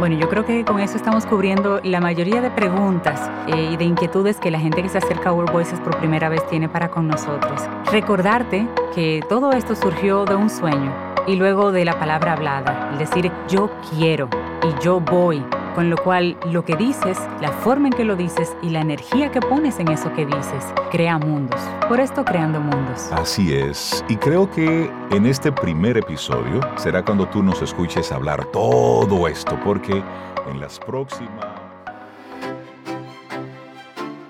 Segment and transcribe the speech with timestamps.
[0.00, 3.84] Bueno, yo creo que con eso estamos cubriendo la mayoría de preguntas eh, y de
[3.84, 6.90] inquietudes que la gente que se acerca a World Voices por primera vez tiene para
[6.90, 7.60] con nosotros.
[7.92, 10.90] Recordarte que todo esto surgió de un sueño
[11.26, 14.30] y luego de la palabra hablada, el decir yo quiero
[14.62, 15.44] y yo voy
[15.74, 19.30] con lo cual lo que dices, la forma en que lo dices y la energía
[19.30, 21.60] que pones en eso que dices, crea mundos.
[21.88, 23.10] Por esto creando mundos.
[23.12, 24.04] Así es.
[24.08, 29.58] Y creo que en este primer episodio será cuando tú nos escuches hablar todo esto,
[29.64, 30.02] porque
[30.50, 31.46] en las próximas...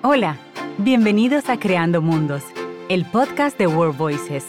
[0.03, 0.37] Hola,
[0.79, 2.43] bienvenidos a Creando Mundos,
[2.89, 4.47] el podcast de World Voices.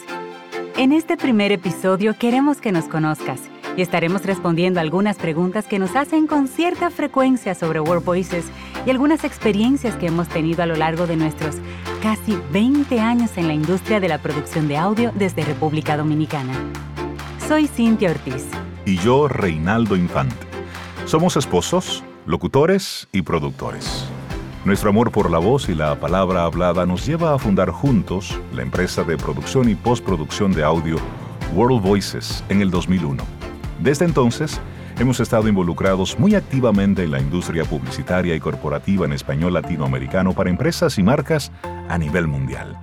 [0.76, 5.96] En este primer episodio queremos que nos conozcas y estaremos respondiendo algunas preguntas que nos
[5.96, 8.46] hacen con cierta frecuencia sobre World Voices
[8.84, 11.56] y algunas experiencias que hemos tenido a lo largo de nuestros
[12.02, 16.52] casi 20 años en la industria de la producción de audio desde República Dominicana.
[17.48, 18.46] Soy Cintia Ortiz.
[18.84, 20.46] Y yo, Reinaldo Infante.
[21.06, 24.04] Somos esposos, locutores y productores.
[24.64, 28.62] Nuestro amor por la voz y la palabra hablada nos lleva a fundar juntos la
[28.62, 30.96] empresa de producción y postproducción de audio
[31.54, 33.41] World Voices en el 2001
[33.82, 34.60] desde entonces,
[34.98, 40.50] hemos estado involucrados muy activamente en la industria publicitaria y corporativa en español latinoamericano para
[40.50, 41.50] empresas y marcas
[41.88, 42.78] a nivel mundial.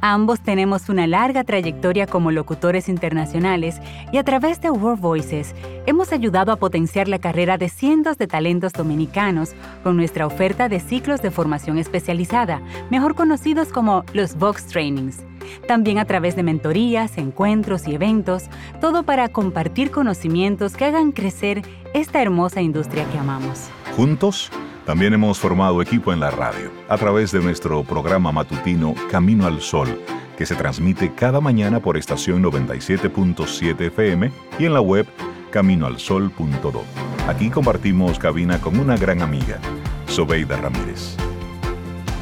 [0.00, 3.80] Ambos tenemos una larga trayectoria como locutores internacionales
[4.12, 5.54] y a través de World Voices
[5.86, 10.80] hemos ayudado a potenciar la carrera de cientos de talentos dominicanos con nuestra oferta de
[10.80, 12.60] ciclos de formación especializada,
[12.90, 15.22] mejor conocidos como los Vox Trainings
[15.66, 18.44] también a través de mentorías, encuentros y eventos,
[18.80, 21.62] todo para compartir conocimientos que hagan crecer
[21.94, 23.68] esta hermosa industria que amamos.
[23.96, 24.50] Juntos,
[24.84, 29.60] también hemos formado equipo en la radio, a través de nuestro programa matutino Camino al
[29.60, 30.00] Sol,
[30.38, 35.06] que se transmite cada mañana por estación 97.7 FM y en la web
[35.50, 36.84] caminoalsol.do.
[37.26, 39.58] Aquí compartimos cabina con una gran amiga,
[40.06, 41.16] Sobeida Ramírez.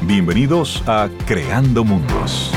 [0.01, 2.51] Bienvenidos a Creando Mundos.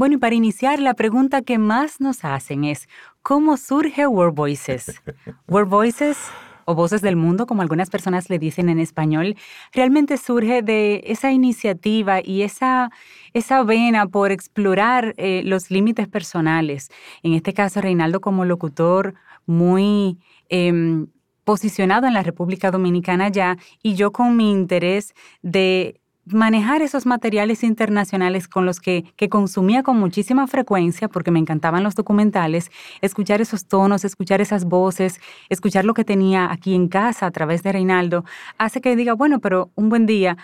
[0.00, 2.88] Bueno, y para iniciar, la pregunta que más nos hacen es,
[3.20, 5.02] ¿cómo surge World Voices?
[5.46, 6.16] World Voices
[6.64, 9.36] o Voces del Mundo, como algunas personas le dicen en español,
[9.74, 12.90] realmente surge de esa iniciativa y esa,
[13.34, 16.88] esa vena por explorar eh, los límites personales.
[17.22, 19.12] En este caso, Reinaldo como locutor
[19.44, 20.16] muy...
[20.48, 21.08] Em,
[21.42, 27.64] posicionado en la República Dominicana ya y yo con mi interés de manejar esos materiales
[27.64, 32.70] internacionales con los que, consumía con muchísima frecuencia, porque me encantaban los documentales,
[33.00, 37.62] escuchar esos tonos, escuchar esas voces, escuchar lo que tenía aquí en casa a través
[37.62, 38.24] de Reinaldo,
[38.58, 40.36] hace que diga, bueno, pero un buen día,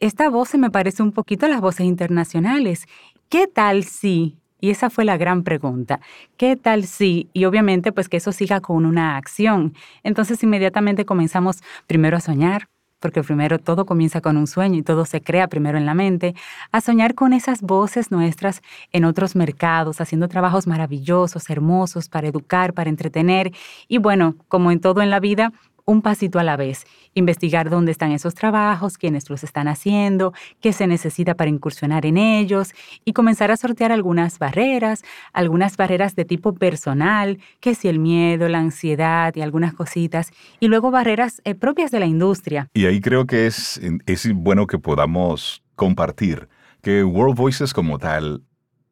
[0.00, 2.86] esta voz se me parece un poquito a las voces internacionales.
[3.28, 4.38] ¿Qué tal si?
[4.60, 6.00] Y esa fue la gran pregunta.
[6.36, 7.28] ¿Qué tal si?
[7.32, 9.74] Y obviamente pues que eso siga con una acción.
[10.02, 12.68] Entonces inmediatamente comenzamos primero a soñar,
[13.06, 16.34] porque primero todo comienza con un sueño y todo se crea primero en la mente,
[16.72, 22.72] a soñar con esas voces nuestras en otros mercados, haciendo trabajos maravillosos, hermosos, para educar,
[22.72, 23.52] para entretener.
[23.86, 25.52] Y bueno, como en todo en la vida,
[25.86, 30.72] un pasito a la vez, investigar dónde están esos trabajos, quiénes los están haciendo, qué
[30.72, 32.74] se necesita para incursionar en ellos
[33.04, 35.02] y comenzar a sortear algunas barreras,
[35.32, 40.66] algunas barreras de tipo personal, que si el miedo, la ansiedad y algunas cositas, y
[40.66, 42.68] luego barreras eh, propias de la industria.
[42.74, 46.48] Y ahí creo que es, es bueno que podamos compartir
[46.82, 48.42] que World Voices como tal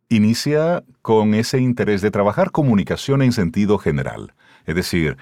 [0.08, 4.32] inicia con ese interés de trabajar comunicación en sentido general.
[4.66, 5.16] Es decir,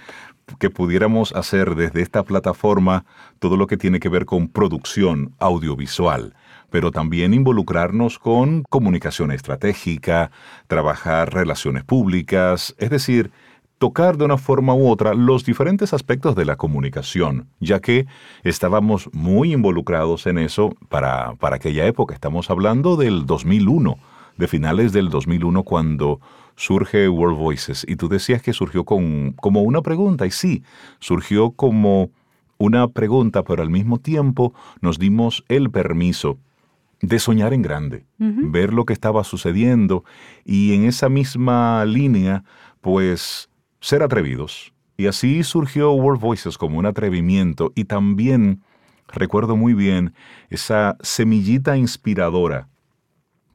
[0.58, 3.04] que pudiéramos hacer desde esta plataforma
[3.38, 6.34] todo lo que tiene que ver con producción audiovisual,
[6.70, 10.30] pero también involucrarnos con comunicación estratégica,
[10.66, 13.30] trabajar relaciones públicas, es decir,
[13.82, 18.06] tocar de una forma u otra los diferentes aspectos de la comunicación, ya que
[18.44, 22.14] estábamos muy involucrados en eso para, para aquella época.
[22.14, 23.98] Estamos hablando del 2001,
[24.36, 26.20] de finales del 2001, cuando
[26.56, 30.62] surge World Voices y tú decías que surgió con, como una pregunta y sí,
[30.98, 32.10] surgió como
[32.58, 36.38] una pregunta, pero al mismo tiempo nos dimos el permiso
[37.00, 40.04] de soñar en grande, ver lo que estaba sucediendo
[40.44, 42.44] y en esa misma línea,
[42.80, 43.50] pues
[43.80, 44.72] ser atrevidos.
[44.96, 48.62] Y así surgió World Voices como un atrevimiento y también
[49.08, 50.14] recuerdo muy bien
[50.48, 52.68] esa semillita inspiradora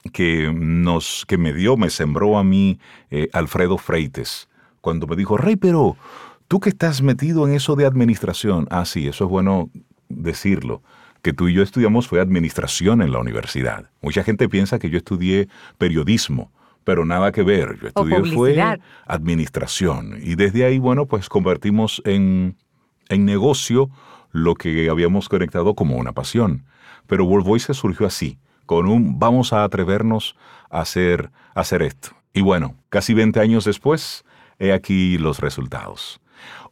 [0.10, 4.50] que, nos, que me dio, me sembró a mí eh, Alfredo Freites,
[4.82, 5.98] cuando me dijo, Rey, pero
[6.48, 9.70] tú que estás metido en eso de administración, ah, sí, eso es bueno
[10.10, 10.82] decirlo.
[11.22, 13.90] que tú y yo estudiamos fue administración en la universidad.
[14.02, 16.52] Mucha gente piensa que yo estudié periodismo,
[16.84, 17.78] pero nada que ver.
[17.82, 20.20] Yo estudié fue administración.
[20.24, 22.56] Y desde ahí, bueno, pues convertimos en,
[23.10, 23.90] en negocio
[24.32, 26.64] lo que habíamos conectado como una pasión.
[27.08, 30.36] Pero World Voices surgió así, con un vamos a atrevernos
[30.70, 32.10] a hacer, a hacer esto.
[32.34, 34.24] Y bueno, casi 20 años después,
[34.60, 36.22] he aquí los resultados.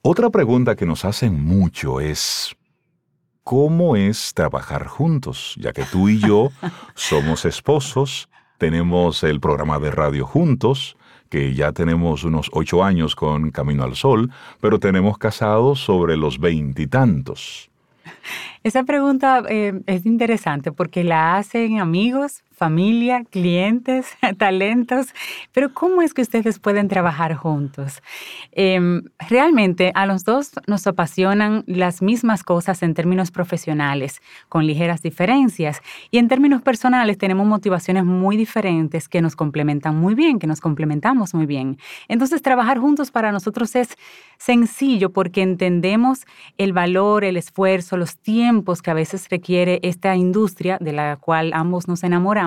[0.04, 2.56] Otra pregunta que nos hacen mucho es,
[3.44, 5.56] ¿cómo es trabajar juntos?
[5.58, 6.52] Ya que tú y yo
[6.94, 10.96] somos esposos tenemos el programa de radio juntos,
[11.30, 14.32] que ya tenemos unos ocho años con Camino al Sol,
[14.62, 17.70] pero tenemos casados sobre los veintitantos.
[18.64, 24.08] Esa pregunta eh, es interesante porque la hacen amigos, familia, clientes,
[24.38, 25.08] talentos,
[25.52, 28.02] pero ¿cómo es que ustedes pueden trabajar juntos?
[28.52, 35.02] Em, realmente a los dos nos apasionan las mismas cosas en términos profesionales, con ligeras
[35.02, 35.82] diferencias,
[36.12, 40.62] y en términos personales tenemos motivaciones muy diferentes que nos complementan muy bien, que nos
[40.62, 41.78] complementamos muy bien.
[42.08, 43.98] Entonces trabajar juntos para nosotros es
[44.38, 46.26] sencillo porque entendemos
[46.58, 51.52] el valor, el esfuerzo, los tiempos que a veces requiere esta industria de la cual
[51.54, 52.45] ambos nos enamoramos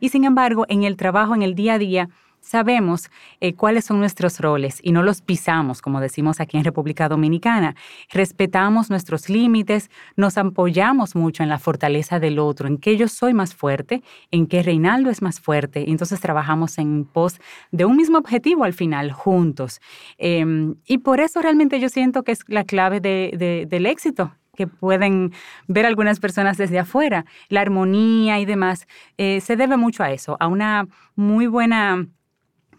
[0.00, 2.08] y sin embargo en el trabajo, en el día a día,
[2.40, 3.10] sabemos
[3.40, 7.74] eh, cuáles son nuestros roles y no los pisamos, como decimos aquí en República Dominicana.
[8.10, 13.34] Respetamos nuestros límites, nos apoyamos mucho en la fortaleza del otro, en que yo soy
[13.34, 17.40] más fuerte, en que Reinaldo es más fuerte, y entonces trabajamos en pos
[17.70, 19.80] de un mismo objetivo al final, juntos.
[20.18, 25.32] Em, y por eso realmente yo siento que es la clave del éxito que pueden
[25.68, 27.24] ver algunas personas desde afuera.
[27.48, 28.86] La armonía y demás
[29.18, 32.06] eh, se debe mucho a eso, a una muy buena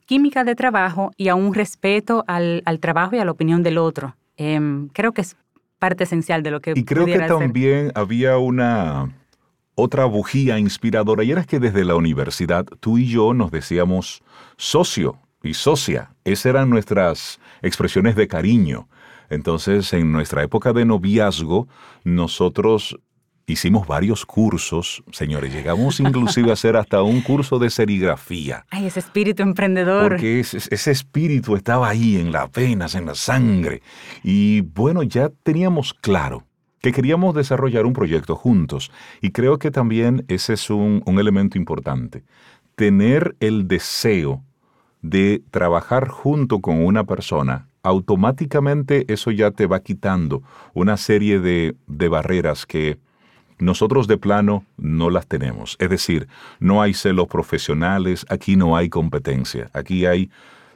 [0.06, 4.16] química de trabajo y a un respeto al, trabajo y a la opinión del otro.
[4.38, 5.38] Em, creo que es
[5.80, 6.74] parte esencial de lo que...
[6.76, 9.10] Y creo que también había una
[9.76, 14.22] otra bujía inspiradora y era que desde la universidad tú y yo nos decíamos
[14.58, 16.12] socio y socia.
[16.24, 18.88] Esas eran nuestras expresiones de cariño.
[19.32, 21.68] Entonces, en nuestra época de noviazgo,
[22.04, 23.00] nosotros
[23.48, 28.66] hicimos varios cursos, señores, llegamos inclusive a hacer hasta un curso de serigrafía.
[28.70, 30.10] Ay, ese espíritu emprendedor.
[30.10, 33.82] Porque ese, ese, espíritu estaba ahí en las venas, en la sangre.
[34.22, 36.46] Y bueno, ya teníamos claro
[36.82, 38.92] que queríamos desarrollar un proyecto juntos.
[39.22, 42.24] Y creo que también ese es un, un elemento importante.
[42.76, 44.44] Tener el deseo
[45.02, 50.44] de trabajar junto con una persona automáticamente eso ya te va quitando
[50.74, 52.98] una serie de, de barreras que
[53.62, 55.78] nosotros de plano no las tenemos.
[55.80, 56.28] Es decir,
[56.60, 60.30] no hay celos profesionales, aquí no hay competencia, aquí hay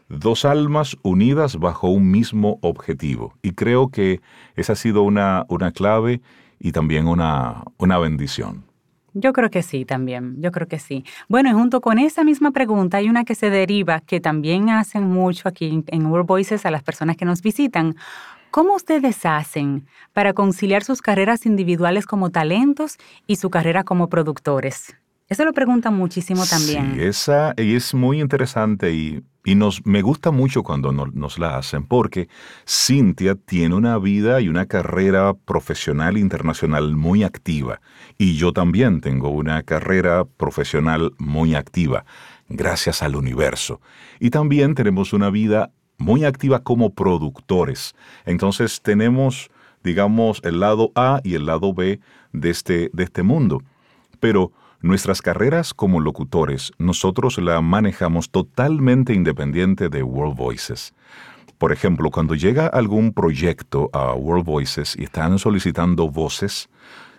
[0.08, 3.34] dos almas unidas bajo un mismo objetivo.
[3.42, 4.22] Y creo que
[4.56, 6.22] esa ha sido una, una clave
[6.60, 8.65] y también una, una bendición.
[9.18, 11.06] Yo creo que sí también, yo creo que sí.
[11.30, 15.04] Bueno, y junto con esa misma pregunta hay una que se deriva, que también hacen
[15.04, 17.96] mucho aquí en World Voices a las personas que nos visitan.
[18.52, 24.98] ¿Cómo ustedes hacen para conciliar sus carreras individuales como talentos y su carrera como productores?
[25.28, 26.94] Eso lo preguntan muchísimo también.
[26.96, 29.24] Sí, esa es muy interesante y,
[29.56, 32.28] nos, me gusta mucho cuando nos la hacen porque
[32.68, 37.80] Cintia tiene una vida y una carrera profesional internacional muy activa
[38.18, 42.06] y yo también tengo una carrera profesional muy activa,
[42.50, 43.82] gracias al universo.
[44.20, 47.96] Y también tenemos una vida muy activa como productores.
[48.26, 49.50] Entonces tenemos,
[49.84, 52.00] digamos, el lado A y el lado B
[52.32, 53.62] de este, de este mundo.
[54.20, 54.52] Pero
[54.86, 60.94] Nuestras carreras como locutores, nosotros la manejamos totalmente independiente de World Voices.
[61.58, 66.70] Por ejemplo, cuando llega algún proyecto a World Voices y están solicitando voces,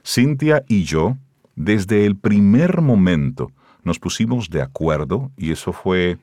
[0.05, 1.17] Cynthia y yo,
[1.57, 3.51] desde el primer momento,
[3.83, 6.19] nos pusimos de acuerdo y eso fue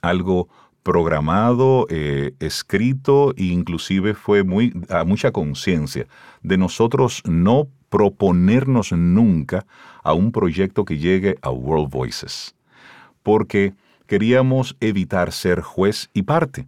[0.00, 0.48] algo
[0.82, 6.06] programado, eh, escrito e inclusive fue muy, a mucha conciencia
[6.42, 9.66] de nosotros no proponernos nunca
[10.02, 12.54] a un proyecto que llegue a World Voices,
[13.22, 13.74] porque
[14.06, 16.66] queríamos evitar ser juez y parte.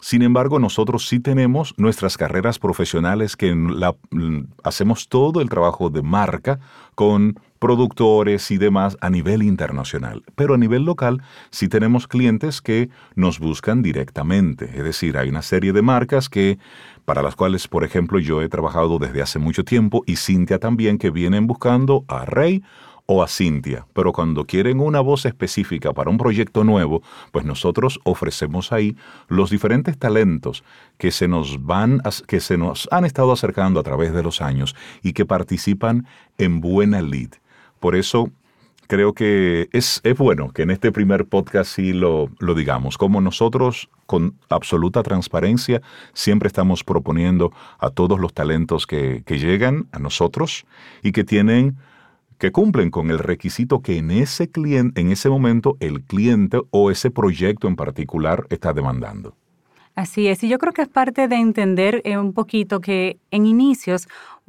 [0.00, 3.94] Sin embargo, nosotros sí tenemos nuestras carreras profesionales que la,
[4.64, 6.58] hacemos todo el trabajo de marca
[6.94, 10.22] con productores y demás a nivel internacional.
[10.34, 14.64] Pero a nivel local sí tenemos clientes que nos buscan directamente.
[14.74, 16.58] Es decir, hay una serie de marcas que
[17.04, 20.96] para las cuales, por ejemplo, yo he trabajado desde hace mucho tiempo y Cintia también
[20.96, 22.62] que vienen buscando a Rey
[23.12, 27.02] o a Cintia, pero cuando quieren una voz específica para un proyecto nuevo,
[27.32, 30.62] pues nosotros ofrecemos ahí los diferentes talentos
[30.96, 34.76] que se nos van que se nos han estado acercando a través de los años
[35.02, 36.06] y que participan
[36.38, 37.30] en buena lead.
[37.80, 38.30] Por eso
[38.86, 43.20] creo que es, es, bueno que en este primer podcast sí lo, lo, digamos, como
[43.20, 49.98] nosotros con absoluta transparencia siempre estamos proponiendo a todos los talentos que, que llegan a
[49.98, 50.64] nosotros
[51.02, 51.76] y que tienen
[52.40, 56.90] que cumplen con el requisito que en ese cliente, en ese momento el cliente o
[56.90, 59.36] ese proyecto en particular está demandando.
[59.94, 63.44] Así es, y yo creo que es parte de entender eh, un poquito que en
[63.44, 64.08] inicios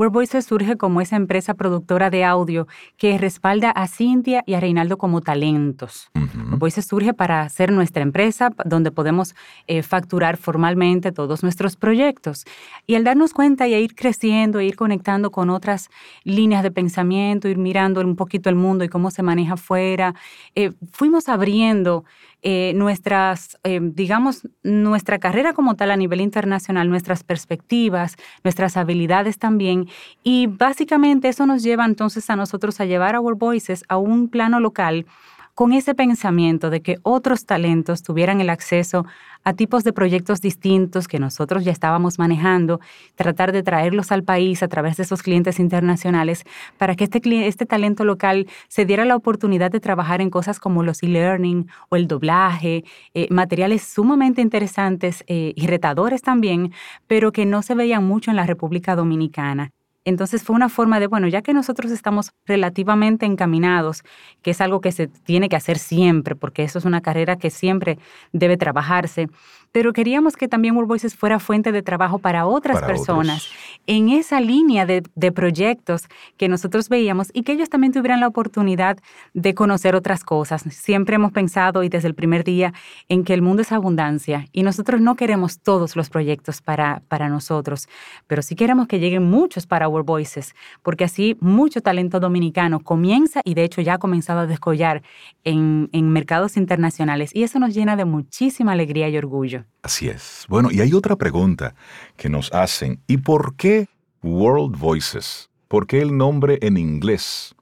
[0.10, 2.68] Voices surge como esa empresa productora de audio
[2.98, 6.10] que respalda a Cintia y a Reinaldo como talentos.
[6.16, 9.36] Uh Voices surge para ser nuestra empresa donde podemos
[9.68, 12.46] eh, facturar formalmente todos nuestros proyectos.
[12.86, 15.90] Y al darnos cuenta y a ir creciendo, e ir conectando con otras
[16.24, 20.14] líneas de pensamiento, ir mirando un poquito el mundo y cómo se maneja afuera,
[20.56, 22.06] eh, fuimos abriendo
[22.42, 29.88] eh, nuestras, digamos, nuestra carrera como tal a nivel internacional, nuestras perspectivas, nuestras habilidades también.
[30.24, 34.60] Y básicamente eso nos lleva entonces a nosotros a llevar Our Voices a un plano
[34.60, 35.06] local
[35.54, 39.06] con ese pensamiento de que otros talentos tuvieran el acceso
[39.44, 42.80] a tipos de proyectos distintos que nosotros ya estábamos manejando,
[43.16, 46.44] tratar de traerlos al país a través de esos clientes internacionales
[46.78, 50.84] para que este, este talento local se diera la oportunidad de trabajar en cosas como
[50.84, 52.84] los e-learning o el doblaje,
[53.14, 56.74] eh, materiales sumamente interesantes eh, y retadores también,
[57.08, 59.72] pero que no se veían mucho en la República Dominicana.
[60.04, 64.04] Entonces fue una forma de, bueno, ya que nosotros estamos relativamente encaminados,
[64.42, 67.50] que es algo que se tiene que hacer siempre, porque eso es una carrera que
[67.50, 68.00] siempre
[68.34, 69.28] debe trabajarse,
[69.72, 73.48] pero queríamos que también World Voices fuera fuente de trabajo para otras personas
[73.88, 75.02] en esa línea de,
[75.32, 78.98] proyectos que nosotros veíamos y que ellos también tuvieran la oportunidad
[79.34, 80.64] de conocer otras cosas.
[80.70, 82.74] Siempre hemos pensado y desde el primer día
[83.08, 87.30] en que el mundo es abundancia y nosotros no queremos todos los proyectos para, para
[87.30, 87.88] nosotros,
[88.28, 93.42] pero sí queremos que lleguen muchos para World Voices, porque así mucho talento dominicano comienza
[93.46, 95.02] y de hecho ya ha comenzado a descollar
[95.46, 99.61] en, en mercados internacionales y eso nos llena de muchísima alegría y orgullo.
[99.82, 100.46] Así es.
[100.48, 101.76] Bueno, y hay otra pregunta
[102.18, 103.02] que nos hacen.
[103.08, 103.88] ¿Y por qué
[104.22, 105.50] World Voices?
[105.68, 107.56] ¿Por qué el nombre en inglés?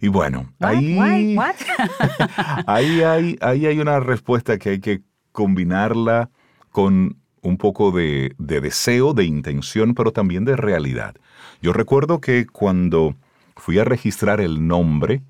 [0.00, 0.98] Y bueno, ahí,
[2.66, 6.28] ahí, hay, ahí hay una respuesta que hay que combinarla
[6.70, 11.14] con un poco de, de, deseo, de intención, pero también de realidad.
[11.60, 13.14] Yo recuerdo que cuando
[13.56, 15.22] fui a registrar el nombre,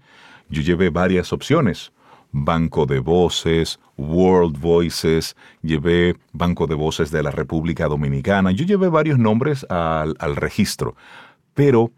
[0.48, 1.92] yo llevé varias opciones.
[2.32, 8.88] Banco de Voces, World Voices, llevé Banco de Voces de la República Dominicana, yo llevé
[8.88, 10.96] varios nombres al, registro,
[11.54, 11.92] pero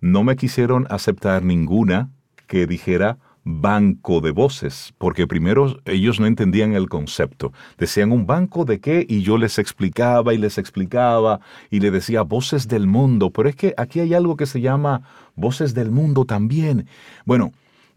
[0.00, 2.10] no me quisieron aceptar ninguna
[2.46, 7.52] que dijera banco de voces, porque primero ellos no entendían el concepto.
[7.78, 12.22] Decían un banco de qué y yo les explicaba y les explicaba y le decía
[12.22, 15.02] voces del mundo, pero es que aquí hay algo que se llama
[15.34, 16.86] voces del mundo también.
[17.24, 17.52] Bueno,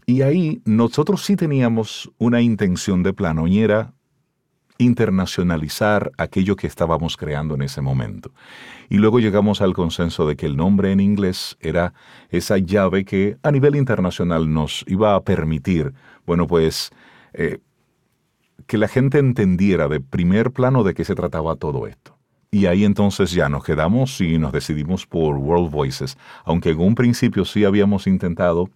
[0.06, 3.94] y ahí nosotros sí teníamos una intención de plano y era
[4.78, 8.32] internacionalizar aquello que estábamos creando en ese momento.
[8.90, 11.94] Y luego llegamos al consenso de que el nombre en inglés era
[12.30, 15.94] esa llave que a nivel internacional nos iba a permitir,
[16.26, 16.92] bueno, pues,
[17.34, 17.60] eh,
[18.68, 22.18] que la gente entendiera de primer plano de qué se trataba todo esto.
[22.52, 26.94] Y ahí entonces ya nos quedamos y nos decidimos por World Voices, aunque en un
[26.94, 28.70] principio sí habíamos intentado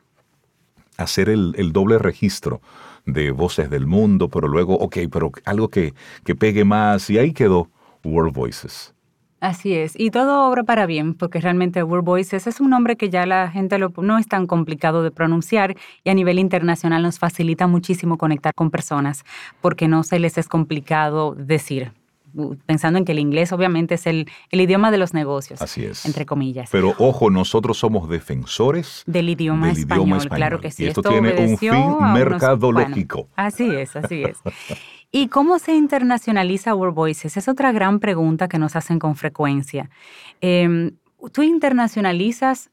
[0.98, 2.62] hacer el, doble registro
[3.06, 7.32] de voces del mundo, pero luego, ok, pero algo que, que pegue más, y ahí
[7.32, 7.70] quedó
[8.04, 8.94] World Voices.
[9.40, 13.12] Así es, y todo obra para bien, porque realmente World Voices es un nombre que
[13.12, 17.20] ya la gente lo, no es tan complicado de pronunciar y a nivel internacional nos
[17.20, 19.24] facilita muchísimo conectar con personas,
[19.62, 21.92] porque no se les es complicado decir
[22.66, 25.62] pensando en que el inglés obviamente es el, idioma de los negocios.
[25.62, 26.06] Así es.
[26.06, 26.70] Entre comillas.
[26.72, 30.86] Pero ojo, nosotros somos defensores del idioma, español, claro que sí.
[30.86, 33.28] Y esto, tiene un fin mercadológico.
[33.36, 34.38] así es, así es.
[35.12, 37.38] ¿Y cómo se internacionaliza World Voices?
[37.38, 39.90] Es otra gran pregunta que nos hacen con frecuencia.
[40.42, 40.92] Em,
[41.32, 42.70] tú internacionalizas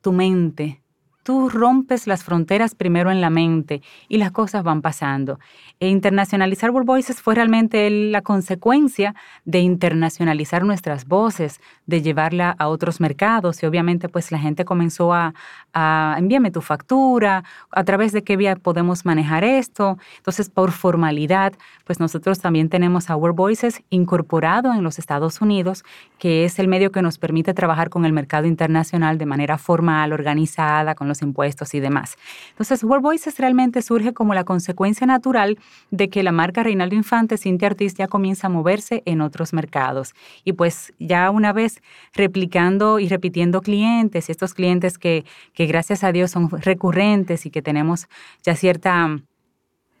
[0.00, 0.81] tu mente,
[1.22, 5.38] tú rompes las fronteras primero en la mente y las cosas van pasando.
[5.80, 9.14] E internacionalizar World Voices fue realmente la consecuencia
[9.44, 15.12] de internacionalizar nuestras voces, de llevarla a otros mercados y obviamente pues la gente comenzó
[15.12, 15.34] a,
[15.72, 19.98] a envíame tu factura, a través de qué vía podemos manejar esto.
[20.18, 21.52] Entonces por formalidad
[21.84, 25.84] pues nosotros también tenemos a World Voices incorporado en los Estados Unidos,
[26.18, 30.12] que es el medio que nos permite trabajar con el mercado internacional de manera formal,
[30.12, 32.16] organizada, con los impuestos y demás.
[32.50, 35.58] Entonces, World Voices realmente surge como la consecuencia natural
[35.90, 40.14] de que la marca Reinaldo Infante, Cintia Ortiz, ya comienza a moverse en otros mercados.
[40.44, 41.82] Y pues ya una vez
[42.14, 47.62] replicando y repitiendo clientes, estos clientes que, que gracias a Dios son recurrentes y que
[47.62, 48.08] tenemos
[48.42, 49.22] ya cierta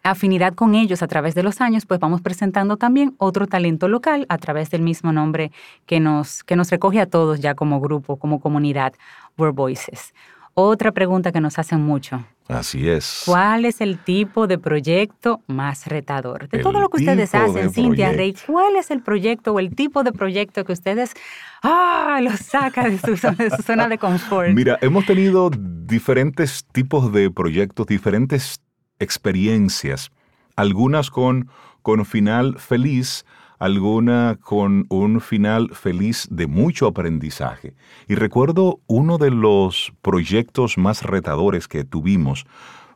[0.02, 4.26] afinidad con ellos a través de los años, pues vamos presentando también otro talento local
[4.28, 5.52] a través del mismo nombre
[5.86, 8.94] que nos, que nos recoge a todos ya como grupo, como comunidad,
[9.38, 10.12] World Voices.
[10.54, 12.24] Otra pregunta que nos hacen mucho.
[12.48, 13.22] Así es.
[13.24, 16.48] ¿Cuál es el tipo de proyecto más retador?
[16.48, 20.02] De todo lo que ustedes hacen, Cintia Rey, ¿cuál es el proyecto o el tipo
[20.02, 21.14] de proyecto que ustedes
[21.62, 24.48] ah, los saca de su, de su zona de confort?
[24.54, 28.60] Mira, hemos tenido diferentes tipos de proyectos, diferentes
[28.98, 30.10] experiencias,
[30.56, 31.48] algunas con,
[31.80, 33.24] con final feliz,
[33.62, 37.74] alguna con un final feliz de mucho aprendizaje.
[38.08, 42.44] Y recuerdo uno de los proyectos más retadores que tuvimos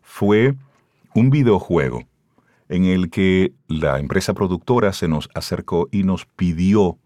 [0.02, 0.56] fue
[1.14, 2.02] un videojuego
[2.68, 6.99] en el que la empresa productora se nos acercó y nos pidió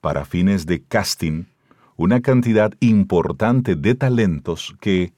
[0.00, 1.46] para fines de casting
[1.96, 5.12] una cantidad importante de talentos que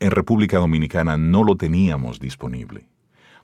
[0.00, 2.86] en República Dominicana no lo teníamos disponible,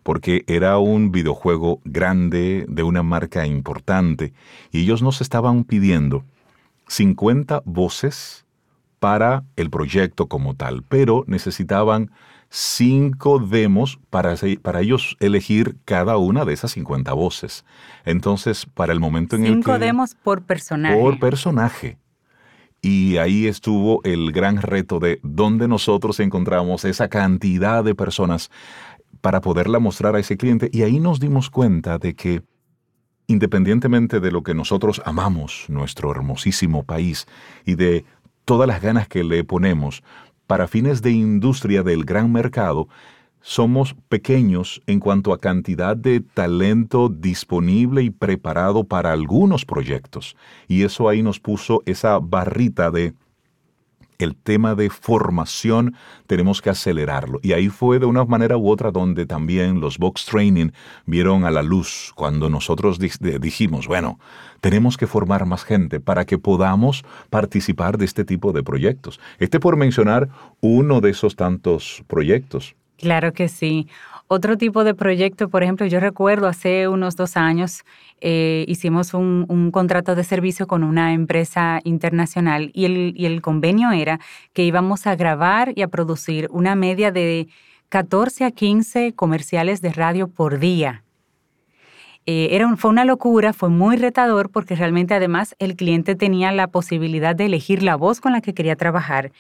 [0.05, 4.33] porque era un videojuego grande de una marca importante
[4.71, 6.25] y ellos nos estaban pidiendo
[6.87, 8.45] 50 voces
[9.01, 12.11] para el proyecto como tal, pero necesitaban
[12.51, 17.65] cinco demos para, para ellos elegir cada una de esas 50 voces.
[18.05, 19.55] Entonces, para el momento en el que...
[19.57, 20.97] Cinco demos por personaje.
[20.97, 21.99] Por personaje.
[22.81, 28.51] Y ahí estuvo el gran reto de dónde nosotros encontramos esa cantidad de personas
[29.25, 30.69] para poderla mostrar a ese cliente.
[30.71, 32.43] Y ahí nos dimos cuenta de que,
[33.27, 37.27] independientemente de lo que nosotros amamos, nuestro hermosísimo país,
[37.65, 38.05] y de
[38.45, 40.03] todas las ganas que le ponemos,
[40.47, 42.87] para fines de industria del gran mercado,
[43.41, 50.37] somos pequeños en cuanto a cantidad de talento disponible y preparado para algunos proyectos.
[50.69, 53.15] Y eso ahí nos puso esa barrita de
[54.19, 55.95] el tema de formación
[56.27, 57.41] tenemos que acelerarlo.
[57.43, 60.71] Y ahí fue de una manera u otra donde también los Box Training
[61.07, 64.19] vieron a la luz cuando nosotros dijimos, bueno,
[64.61, 69.21] tenemos que formar más gente para que podamos participar de este tipo de proyectos.
[69.39, 70.29] Este por mencionar
[70.61, 72.75] uno de esos tantos proyectos.
[72.97, 73.89] Claro que sí.
[74.27, 77.85] Otro tipo de proyecto, por ejemplo, yo recuerdo hace unos dos años
[78.23, 84.21] eh, hicimos un, contrato de servicio con una empresa internacional y el, el convenio era
[84.55, 87.49] que íbamos a grabar y a producir una media de
[87.91, 91.05] 14 a 15 comerciales de radio por día.
[92.27, 96.69] Eh, era fue una locura, fue muy retador porque realmente además el cliente tenía la
[96.69, 99.31] posibilidad de elegir la voz con la que quería trabajar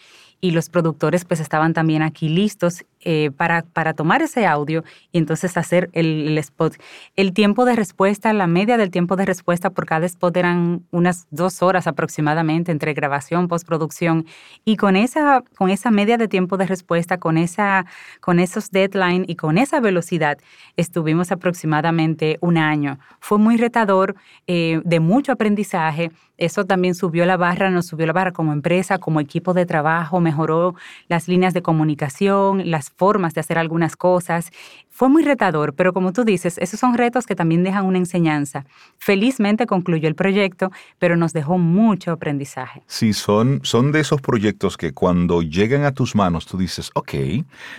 [0.43, 5.19] y los productores pues estaban también aquí listos eh, para, para, tomar ese audio y
[5.19, 6.75] entonces hacer el, spot.
[7.17, 11.27] El tiempo de respuesta, la media del tiempo de respuesta por cada spot eran unas
[11.31, 14.27] dos horas aproximadamente entre grabación, postproducción
[14.65, 17.87] y con esa, con esa media de tiempo de respuesta, con, esa,
[18.21, 20.39] con esos deadlines y con esa velocidad
[20.77, 22.99] estuvimos aproximadamente un año.
[23.21, 24.15] Fue muy retador,
[24.47, 26.11] eh, de mucho aprendizaje.
[26.37, 30.21] Eso también subió la barra, nos subió la barra como empresa, como equipo de trabajo,
[30.21, 30.75] mejoró
[31.09, 34.51] las líneas de comunicación, las formas de hacer algunas cosas.
[34.89, 38.65] Fue muy retador, pero como tú dices, esos son retos que también dejan una enseñanza.
[38.99, 42.83] Felizmente concluyó el proyecto, pero nos dejó mucho aprendizaje.
[42.87, 47.15] Sí, son, son de esos proyectos que cuando llegan a tus manos tú dices, ok,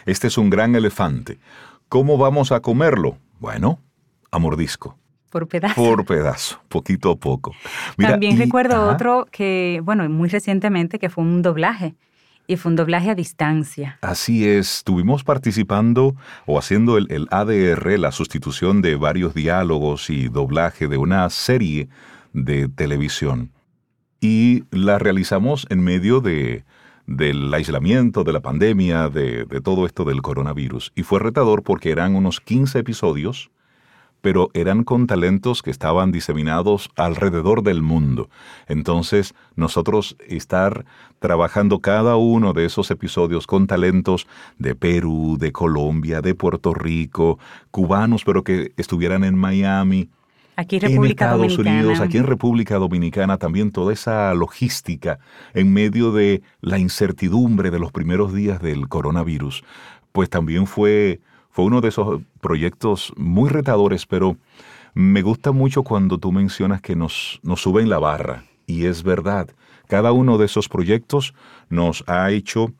[0.05, 1.39] este es un gran elefante.
[1.89, 3.17] ¿Cómo vamos a comerlo?
[3.39, 3.79] Bueno,
[4.31, 4.97] a mordisco.
[5.29, 5.75] Por pedazo.
[5.75, 7.53] Por pedazo, poquito a poco.
[7.97, 11.93] También recuerdo otro que, bueno, muy recientemente, que fue un doblaje
[12.47, 13.97] y fue un doblaje a distancia.
[14.01, 20.87] Así es, estuvimos participando o haciendo el, ADR, la sustitución de varios diálogos y doblaje
[20.87, 21.89] de una serie
[22.33, 23.51] de televisión.
[24.21, 26.65] Y la realizamos en medio de,
[27.05, 30.91] del aislamiento, de la pandemia, de, de todo esto del coronavirus.
[30.95, 33.51] Y fue retador porque eran unos 15 episodios
[34.25, 38.31] pero eran con talentos que estaban diseminados alrededor del mundo.
[38.67, 40.83] Entonces, nosotros estar
[41.19, 44.25] trabajando cada uno de esos episodios con talentos
[44.57, 47.37] de Perú, de Colombia, de Puerto Rico,
[47.69, 50.09] cubanos, pero que estuvieran en Miami,
[50.55, 55.19] Aquí en República Estados Unidos, aquí en República Dominicana, también toda esa logística
[55.53, 59.63] en medio de la incertidumbre de los primeros días del coronavirus,
[60.11, 61.19] pues también fue
[61.55, 64.35] fue uno de esos proyectos muy retadores, pero
[64.93, 68.43] me gusta mucho cuando tú mencionas que nos, nos suben la barra.
[68.67, 69.47] Y es verdad,
[69.87, 71.33] cada uno de esos proyectos
[71.69, 72.73] nos ha hecho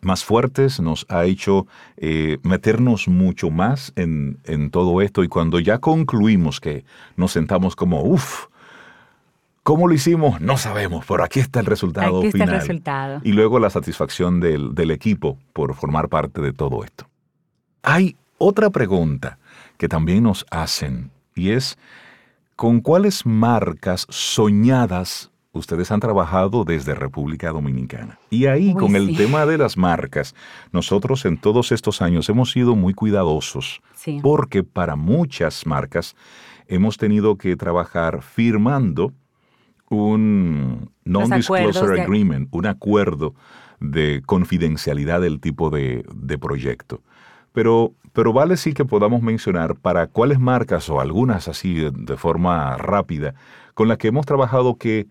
[0.00, 5.60] más fuertes, nos ha hecho eh, meternos mucho más en, en, todo esto y cuando
[5.60, 8.46] ya concluimos que nos sentamos como, uff,
[9.62, 10.40] ¿cómo lo hicimos?
[10.40, 13.20] No sabemos, pero aquí está el resultado aquí está El resultado.
[13.22, 17.06] Y luego la satisfacción del, del equipo por formar parte de todo esto.
[17.84, 19.38] Hay otra pregunta
[19.78, 21.78] que también nos hacen y es,
[22.56, 28.18] ¿con cuáles marcas soñadas ustedes han trabajado desde República Dominicana.
[28.28, 30.34] Y ahí, con el tema de las marcas,
[30.72, 33.80] nosotros en todos estos años hemos sido muy cuidadosos,
[34.20, 36.16] porque para muchas marcas
[36.66, 39.12] hemos tenido que trabajar firmando
[39.88, 43.34] un non-disclosure agreement, un acuerdo
[43.80, 47.00] de confidencialidad del tipo de, de proyecto.
[47.54, 52.76] Pero, pero, vale sí que podamos mencionar para cuáles marcas o algunas así de forma
[52.76, 53.34] rápida
[53.74, 55.06] con las que hemos trabajado que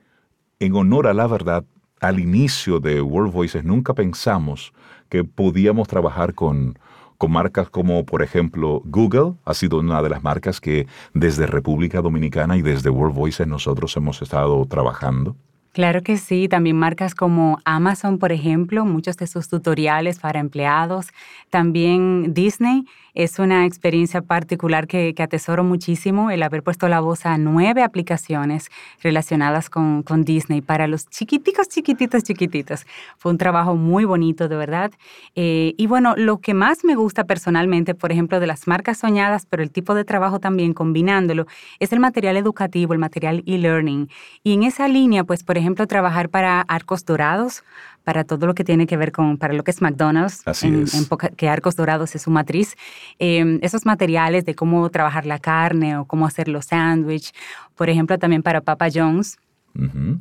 [0.60, 1.64] en honor a la verdad,
[2.02, 4.74] al inicio de World Voices nunca pensamos
[5.08, 6.78] que podíamos trabajar con,
[7.18, 12.02] con marcas como, por ejemplo, Google, ha sido una de las marcas que desde República
[12.02, 15.38] Dominicana y desde World Voices nosotros hemos estado trabajando.
[15.74, 21.08] Claro que sí, también marcas como Amazon, por ejemplo, muchos de sus tutoriales para empleados,
[21.50, 27.38] también Disney es una experiencia particular que, atesoro muchísimo, el haber puesto la voz a
[27.38, 28.70] nueve aplicaciones
[29.02, 32.86] relacionadas con, Disney para los chiquiticos, chiquititos, chiquititos.
[33.18, 34.92] Fue un trabajo muy bonito, de verdad.
[35.36, 39.46] Eh, y bueno, lo que más me gusta personalmente, por ejemplo, de las marcas soñadas,
[39.46, 41.48] pero el tipo de trabajo también combinándolo,
[41.80, 44.10] es el material educativo, el material e-learning.
[44.44, 47.64] Y en esa línea, pues, por ejemplo, trabajar para Arcos Dorados,
[48.04, 50.86] para todo lo que tiene que ver con, para lo que es McDonald's, en,
[51.36, 52.76] que Arcos Dorados es su matriz.
[53.20, 57.34] Em, esos materiales de cómo trabajar la carne o cómo hacer los sándwiches,
[57.76, 59.38] por ejemplo, también para Papa John's.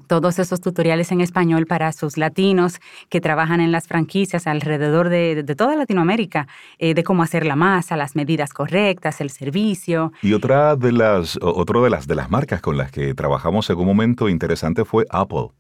[0.07, 5.45] Todos esos tutoriales en español para sus latinos que trabajan en las franquicias alrededor de,
[5.55, 10.11] toda Latinoamérica, eh, de cómo hacer la masa, las medidas correctas, el servicio.
[10.23, 13.79] Y otra de las, otro de las, de las marcas con las que trabajamos en
[13.79, 15.51] un momento interesante fue Apple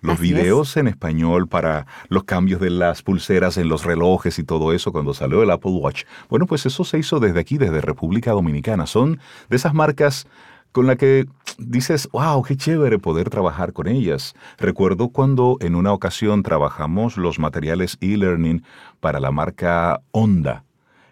[0.00, 4.72] los videos en español para los cambios de las pulseras en los relojes y todo
[4.72, 6.04] eso cuando salió el Apple Watch.
[6.28, 8.86] Bueno, pues eso se hizo desde aquí, desde República Dominicana.
[8.86, 10.26] Son de esas marcas
[10.72, 11.26] con las que
[11.58, 14.34] dices, wow, qué chévere poder trabajar con ellas.
[14.58, 18.62] Recuerdo cuando en una ocasión trabajamos los materiales e-learning
[19.00, 20.64] para la marca Honda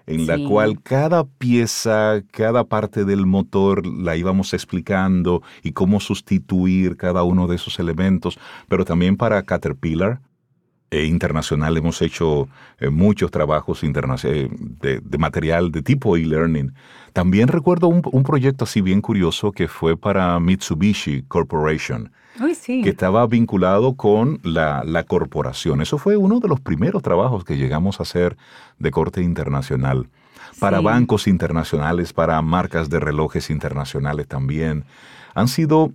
[0.09, 6.97] en la cual cada pieza, cada parte del motor la íbamos explicando y cómo sustituir
[6.97, 10.21] cada uno de esos elementos, pero también para Caterpillar.
[10.91, 12.49] E internacional hemos hecho
[12.79, 14.49] eh, muchos trabajos eh,
[14.81, 16.73] de, de, material de tipo e-learning.
[17.13, 22.11] También recuerdo un, un proyecto así bien curioso que fue para Mitsubishi Corporation
[22.67, 25.81] que estaba vinculado con la, corporación.
[25.81, 28.37] Eso fue uno de los primeros trabajos que llegamos a hacer
[28.79, 30.09] de corte internacional.
[30.61, 34.85] Para bancos internacionales, para marcas de relojes internacionales también.
[35.35, 35.93] Han sido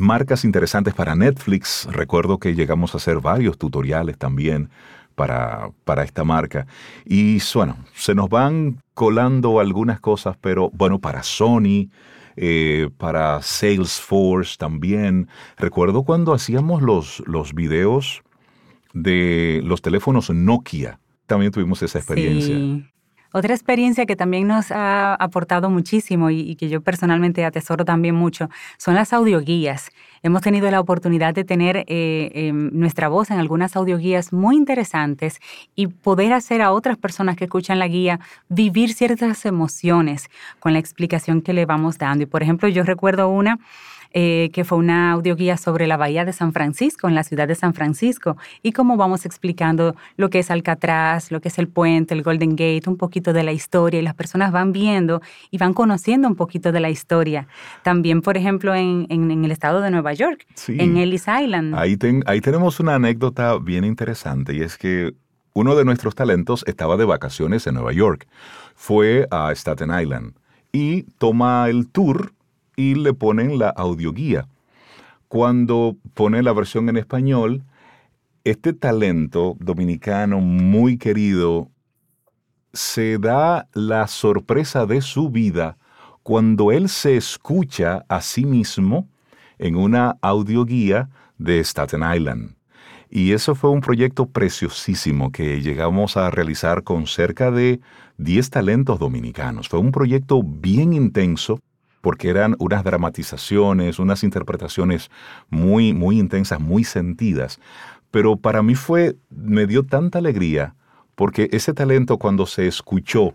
[0.00, 1.86] marcas interesantes para Netflix.
[1.90, 4.70] Recuerdo que llegamos a hacer varios tutoriales también
[5.14, 6.66] para, para, esta marca.
[7.04, 11.90] Y bueno, se nos van colando algunas cosas, pero bueno, para Sony,
[12.36, 15.28] eh, para Salesforce también.
[15.58, 18.22] Recuerdo cuando hacíamos los, los videos
[18.94, 22.56] de los teléfonos Nokia, también tuvimos esa experiencia.
[23.32, 28.50] Otra experiencia que también nos ha aportado muchísimo y, que yo personalmente atesoro también mucho
[28.76, 29.90] son las audioguías.
[30.22, 35.38] Hemos tenido la oportunidad de tener eh, em, nuestra voz en algunas audioguías muy interesantes
[35.76, 40.80] y poder hacer a otras personas que escuchan la guía vivir ciertas emociones con la
[40.80, 42.24] explicación que le vamos dando.
[42.24, 43.60] Y por ejemplo, yo recuerdo una
[44.12, 47.54] eh, que fue una audioguía sobre la bahía de San Francisco, en la ciudad de
[47.54, 52.14] San Francisco, y cómo vamos explicando lo que es Alcatraz, lo que es el puente,
[52.14, 55.74] el Golden Gate, un poquito de la historia, y las personas van viendo y van
[55.74, 57.46] conociendo un poquito de la historia.
[57.82, 61.74] También, por ejemplo, en, el estado de Nueva York, en Ellis Island.
[61.74, 61.96] Ahí,
[62.26, 65.12] ahí tenemos una anécdota bien interesante, y es que
[65.52, 68.26] uno de nuestros talentos estaba de vacaciones en Nueva York.
[68.74, 70.34] Fue a Staten Island
[70.72, 72.32] y toma el tour
[72.80, 74.48] y le ponen la audioguía.
[75.28, 77.62] Cuando pone la versión en español,
[78.44, 81.68] este talento dominicano muy querido
[82.72, 85.76] se da la sorpresa de su vida
[86.22, 89.08] cuando él se escucha a sí mismo
[89.58, 92.54] en una audioguía de Staten Island.
[93.10, 97.80] Y eso fue un proyecto preciosísimo que llegamos a realizar con cerca de
[98.18, 99.68] 10 talentos dominicanos.
[99.68, 101.60] Fue un proyecto bien intenso
[102.00, 105.10] porque eran unas dramatizaciones, unas interpretaciones
[105.48, 107.60] muy, muy intensas, muy sentidas.
[108.10, 110.74] pero para mí fue, me dio tanta alegría,
[111.14, 113.34] porque ese talento cuando se escuchó,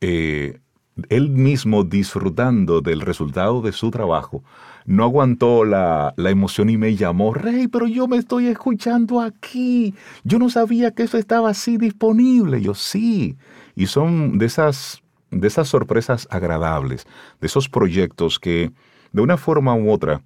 [0.00, 0.58] eh,
[1.08, 4.42] él mismo disfrutando del resultado de su trabajo,
[4.86, 9.94] no aguantó la, la, emoción y me llamó, Rey, pero yo me estoy escuchando aquí.
[10.24, 12.62] Yo no sabía que eso estaba así disponible.
[12.62, 13.36] Yo sí.
[13.74, 17.06] Y son de esas, de esas sorpresas agradables,
[17.40, 18.70] de esos proyectos que
[19.12, 20.22] de una forma u otra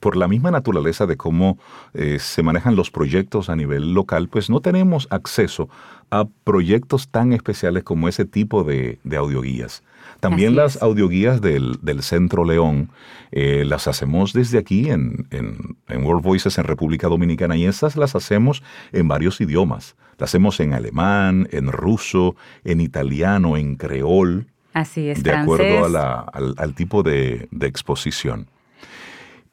[0.00, 1.58] por la misma naturaleza de cómo
[1.94, 5.68] eh, se manejan los proyectos a nivel local, pues no tenemos acceso
[6.10, 9.82] a proyectos tan especiales como ese tipo de, audioguías.
[10.20, 12.90] También las audioguías del, Centro León
[13.30, 18.14] eh, las hacemos desde aquí en, en, World Voices en República Dominicana y esas las
[18.14, 19.96] hacemos en varios idiomas.
[20.18, 24.46] Las hacemos en alemán, en ruso, en italiano, en creol.
[24.72, 25.22] Así es.
[25.22, 28.48] De acuerdo al, al, tipo de, de exposición.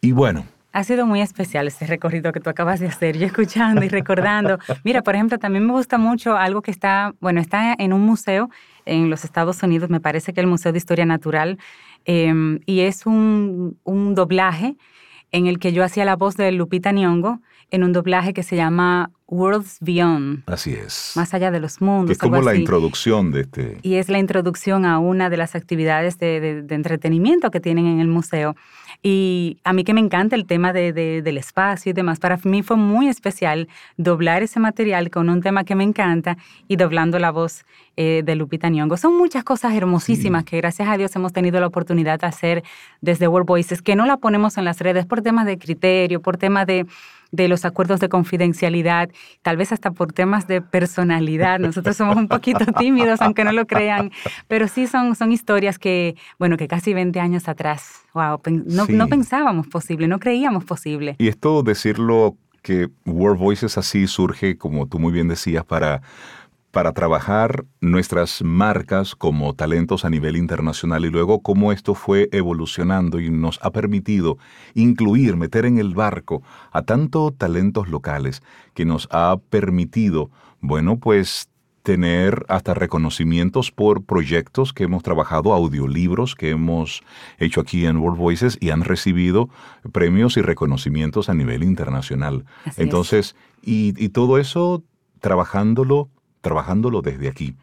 [0.01, 3.81] Y bueno, ha sido muy especial este recorrido que tú acabas de hacer, yo escuchando
[3.85, 4.59] y recordando.
[4.83, 8.49] Mira, por ejemplo, también me gusta mucho algo que está, bueno, está en un museo
[8.85, 11.57] en los Estados Unidos, me parece que el Museo de Historia Natural,
[12.05, 14.75] em, y es un, un, doblaje
[15.31, 17.41] en el que yo hacía la voz de Lupita Nyong'o
[17.75, 20.43] en un doblaje que se llama Worlds Beyond.
[20.47, 21.13] Así es.
[21.15, 22.11] Más allá de los mundos.
[22.11, 23.77] es como la introducción de este.
[23.81, 27.99] Y es la introducción a una de las actividades de, de entretenimiento que tienen en
[27.99, 28.55] el museo.
[29.07, 32.63] Y a mí que me encanta el tema de, del espacio y demás, para mí
[32.63, 37.31] fue muy especial doblar ese material con un tema que me encanta y doblando la
[37.31, 37.65] voz
[37.97, 38.97] eh, de Lupita Nyong'o.
[38.97, 42.63] Son muchas cosas hermosísimas que gracias a Dios hemos tenido la oportunidad de hacer
[43.01, 46.37] desde World Voices, que no la ponemos en las redes por temas de criterio, por
[46.37, 46.87] temas de
[47.31, 49.09] de los acuerdos de confidencialidad,
[49.41, 51.59] tal vez hasta por temas de personalidad.
[51.59, 54.11] Nosotros somos un poquito tímidos, aunque no lo crean,
[54.47, 59.07] pero sí son, son historias que, bueno, que casi 20 años atrás, wow, no, no
[59.07, 61.15] pensábamos posible, no creíamos posible.
[61.19, 66.01] Y esto decirlo que World Voices así surge, como tú muy bien decías, para
[66.75, 73.21] para trabajar nuestras marcas como talentos a nivel internacional y luego cómo esto fue evolucionando
[73.21, 74.37] y nos ha permitido
[74.73, 81.47] incluir, meter en el barco a tanto talentos locales que nos ha permitido, bueno, pues
[81.81, 87.03] tener hasta reconocimientos por proyectos que hemos trabajado, audiolibros que hemos
[87.37, 89.47] hecho aquí en World Voices y han recibido
[89.93, 92.43] premios y reconocimientos a nivel internacional.
[92.75, 94.83] Entonces, y, y todo eso
[95.21, 96.09] trabajándolo
[96.45, 97.55] trabajándolo desde aquí.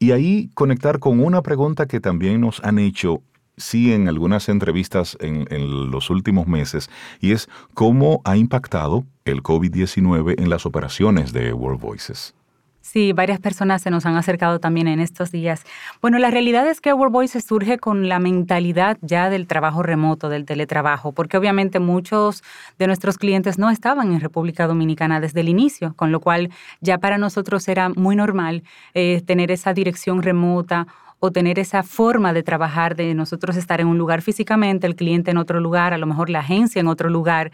[0.00, 3.22] Y ahí conectar con una pregunta que también nos han hecho,
[3.56, 5.46] sí, en algunas entrevistas en,
[5.92, 11.80] los últimos meses, y es cómo ha impactado el COVID-19 en las operaciones de World
[11.80, 12.34] Voices.
[12.82, 15.64] Sí, varias personas se nos han acercado también en estos días.
[16.00, 20.28] Bueno, la realidad es que World Voice surge con la mentalidad ya del trabajo remoto,
[20.28, 22.42] del teletrabajo, porque obviamente muchos
[22.78, 26.98] de nuestros clientes no estaban en República Dominicana desde el inicio, con lo cual ya
[26.98, 28.64] para nosotros era muy normal
[28.94, 30.86] eh, tener esa dirección remota
[31.20, 35.30] o tener esa forma de trabajar, de nosotros estar en un lugar físicamente, el cliente
[35.30, 37.52] en otro lugar, a lo mejor la agencia en otro lugar.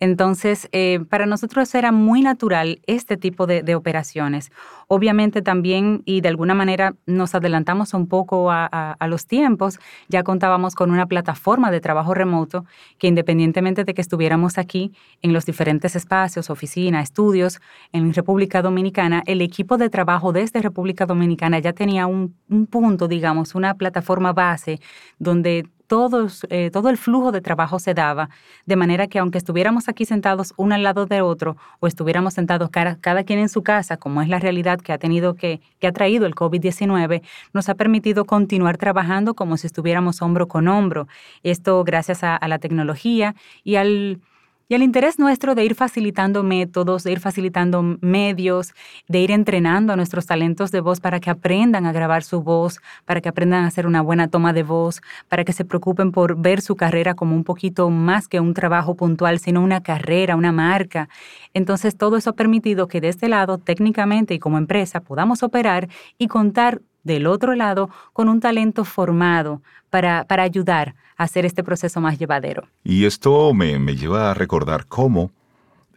[0.00, 4.50] Entonces, eh, para nosotros era muy natural este tipo de, operaciones.
[4.86, 10.74] Obviamente también, y de alguna manera nos adelantamos un poco a, los tiempos, ya contábamos
[10.74, 12.64] con una plataforma de trabajo remoto
[12.98, 17.60] que independientemente de que estuviéramos aquí en los diferentes espacios, oficina, estudios,
[17.92, 22.34] en República Dominicana, el equipo de trabajo desde República Dominicana ya tenía un
[22.70, 24.80] punto, digamos, una plataforma base
[25.18, 25.68] donde
[26.50, 28.28] eh, todo el flujo de trabajo se daba,
[28.66, 32.68] de manera que aunque estuviéramos aquí sentados uno al lado de otro o estuviéramos sentados
[32.68, 35.92] cada, quien en su casa, como es la realidad que ha tenido que, que ha
[35.92, 37.22] traído el COVID-19,
[37.54, 41.08] nos ha permitido continuar trabajando como si estuviéramos hombro con hombro.
[41.42, 44.20] Esto gracias a la tecnología y al
[44.68, 48.74] y el interés nuestro de ir facilitando métodos, de ir facilitando medios,
[49.08, 52.78] de ir entrenando a nuestros talentos de voz para que aprendan a grabar su voz,
[53.06, 56.36] para que aprendan a hacer una buena toma de voz, para que se preocupen por
[56.36, 60.52] ver su carrera como un poquito más que un trabajo puntual, sino una carrera, una
[60.52, 61.08] marca.
[61.54, 65.88] Entonces todo eso ha permitido que de este lado, técnicamente y como empresa, podamos operar
[66.18, 71.64] y contar del otro lado con un talento formado para, para ayudar a hacer este
[71.64, 72.68] proceso más llevadero.
[72.84, 75.30] Y esto me, lleva a recordar cómo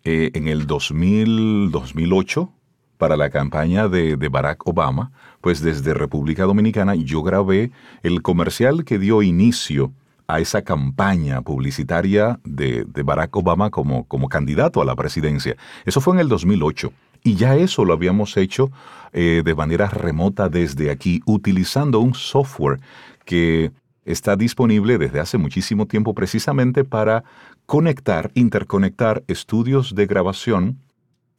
[0.03, 2.51] eh, en el 2000, 2008,
[2.97, 5.11] para la campaña de, Barack Obama,
[5.41, 7.71] pues desde República Dominicana yo grabé
[8.03, 9.91] el comercial que dio inicio
[10.27, 15.55] a esa campaña publicitaria de, Barack Obama como, como candidato a la presidencia.
[15.83, 16.93] Eso fue en el 2008.
[17.23, 18.71] Y ya eso lo habíamos hecho
[19.13, 22.79] eh, de manera remota desde aquí, utilizando un software
[23.25, 23.71] que
[24.05, 27.23] está disponible desde hace muchísimo tiempo precisamente para
[27.65, 30.79] conectar, interconectar estudios de grabación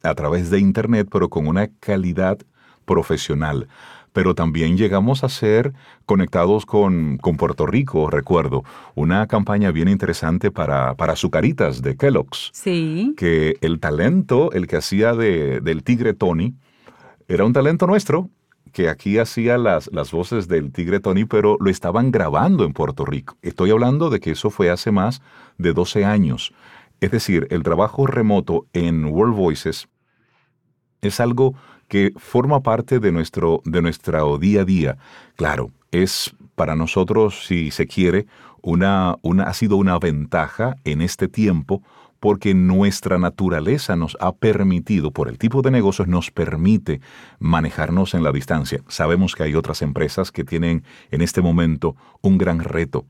[0.01, 2.39] a través de Internet, pero con una calidad
[2.85, 3.67] profesional.
[4.13, 5.73] Pero también llegamos a ser
[6.05, 8.63] conectados con, con Puerto Rico, recuerdo,
[8.95, 12.51] una campaña bien interesante para, para Azucaritas de Kellogg's.
[12.53, 13.13] Sí.
[13.17, 16.53] Que el talento, el que hacía de, del tigre Tony,
[17.27, 18.29] era un talento nuestro,
[18.71, 23.05] que aquí hacía las, las voces del tigre Tony, pero lo estaban grabando en Puerto
[23.05, 23.37] Rico.
[23.41, 25.21] Estoy hablando de que eso fue hace más
[25.57, 26.53] de 12 años.
[26.99, 29.87] Es decir, el trabajo remoto en World Voices
[31.01, 31.53] es algo
[31.93, 34.97] que forma parte de nuestro, de nuestro día a día.
[35.35, 38.25] Claro, es para nosotros, si se quiere,
[38.63, 41.83] una, una, ha sido una ventaja en este tiempo
[42.23, 47.01] porque nuestra naturaleza nos ha permitido, por el tipo de negocios, nos permite
[47.37, 48.81] manejarnos en la distancia.
[48.87, 53.03] Sabemos que hay otras empresas que tienen en este momento un gran reto,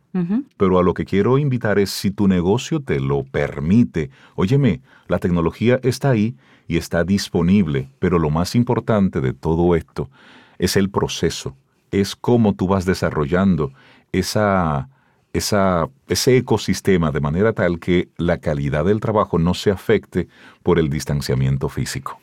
[0.57, 5.19] pero a lo que quiero invitar es si tu negocio te lo permite, óyeme, la
[5.19, 6.35] tecnología está ahí
[6.67, 10.09] y está disponible, pero lo más importante de todo esto
[10.57, 11.55] es el proceso,
[11.91, 13.73] es cómo tú vas desarrollando
[14.11, 14.89] esa
[15.33, 20.27] ese ecosistema de manera tal que la calidad del trabajo no se afecte
[20.61, 22.19] por el distanciamiento físico.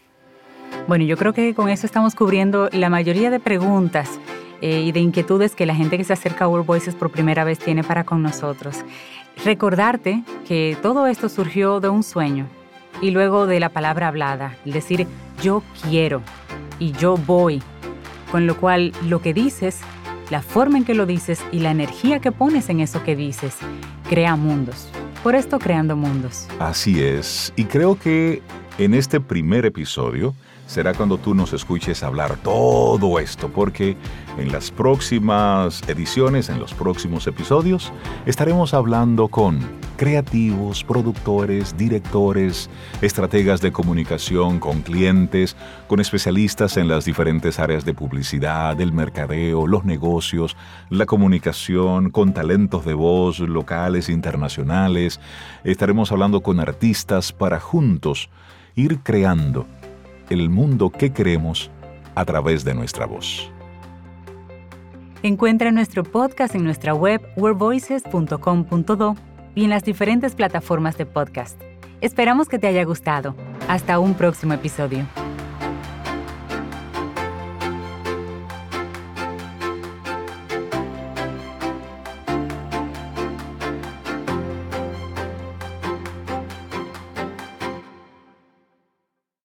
[0.87, 4.21] Bueno, yo creo que con eso estamos cubriendo la mayoría de preguntas
[4.61, 7.45] eh, y de inquietudes que la gente que se acerca a World Voices por primera
[7.45, 8.79] vez tiene para con nosotros.
[9.45, 12.47] Recordarte que todo esto surgió de un sueño
[13.03, 15.07] y luego de la palabra hablada, el decir
[15.43, 16.23] yo quiero
[16.79, 17.63] y yo voy,
[18.31, 19.81] con lo cual lo que dices
[20.31, 23.57] la forma en que lo dices y la energía que pones en eso que dices
[24.09, 24.89] crea mundos.
[25.23, 26.47] Por esto creando mundos.
[26.59, 27.53] Así es.
[27.57, 28.41] Y creo que
[28.79, 30.35] en este primer episodio
[30.71, 33.97] será cuando tú nos escuches hablar todo esto, porque
[34.39, 37.93] en las próximas ediciones, en los próximos episodios,
[38.25, 39.59] estaremos hablando con
[39.97, 42.71] creativos, productores, directores,
[43.03, 45.57] estrategas de comunicación, con clientes,
[45.89, 50.57] con especialistas en las diferentes áreas de publicidad, el mercadeo, los negocios,
[50.89, 55.19] la comunicación, con talentos de voz locales, internacionales.
[55.65, 58.31] Estaremos hablando con artistas para juntos
[58.77, 59.67] ir creando
[60.31, 61.71] el mundo que queremos
[62.15, 63.51] a través de nuestra voz.
[65.23, 69.17] Encuentra nuestro podcast en nuestra web worvoices.com.do
[69.55, 71.61] y en las diferentes plataformas de podcast.
[72.01, 73.35] Esperamos que te haya gustado.
[73.69, 75.05] Hasta un próximo episodio.